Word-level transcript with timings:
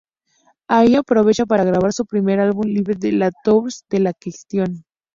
Allí 0.67 0.95
aprovecha 0.95 1.45
para 1.45 1.63
grabar 1.63 1.93
su 1.93 2.07
primer 2.07 2.39
álbum 2.39 2.65
live: 2.65 2.95
"Le 3.11 3.29
Tour 3.43 3.69
de 3.87 3.99
la 3.99 4.13
question. 4.13 4.83